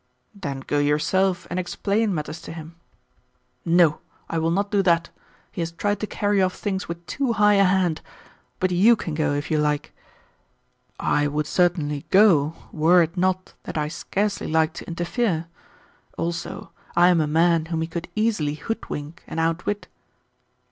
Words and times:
"Then 0.33 0.61
go 0.61 0.79
yourself 0.79 1.45
and 1.51 1.59
explain 1.59 2.15
matters 2.15 2.41
to 2.41 2.51
him." 2.51 2.75
"No, 3.63 3.99
I 4.29 4.39
will 4.39 4.49
not 4.49 4.71
do 4.71 4.81
that; 4.81 5.11
he 5.51 5.61
has 5.61 5.71
tried 5.71 5.99
to 5.99 6.07
carry 6.07 6.41
off 6.41 6.55
things 6.55 6.87
with 6.87 7.05
too 7.05 7.33
high 7.33 7.53
a 7.53 7.63
hand. 7.63 8.01
But 8.59 8.71
YOU 8.71 8.95
can 8.95 9.13
go 9.13 9.33
if 9.33 9.51
you 9.51 9.59
like." 9.59 9.93
"I 10.99 11.27
would 11.27 11.45
certainly 11.45 12.07
go 12.09 12.55
were 12.71 13.03
it 13.03 13.15
not 13.15 13.53
that 13.61 13.77
I 13.77 13.89
scarcely 13.89 14.47
like 14.47 14.73
to 14.81 14.87
interfere. 14.87 15.45
Also, 16.17 16.71
I 16.95 17.09
am 17.09 17.21
a 17.21 17.27
man 17.27 17.67
whom 17.67 17.81
he 17.81 17.87
could 17.87 18.07
easily 18.15 18.55
hoodwink 18.55 19.21
and 19.27 19.39
outwit." 19.39 19.87